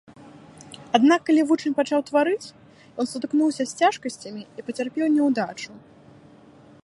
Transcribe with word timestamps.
Аднак 0.99 1.19
калі 1.27 1.41
вучань 1.49 1.75
пачаў 1.79 1.99
тварыць, 2.09 2.53
ён 3.03 3.11
сутыкнуўся 3.11 3.63
з 3.71 3.87
цяжкасцямі 3.87 4.43
і 4.61 4.67
пацярпеў 4.71 5.05
няўдачу. 5.19 5.71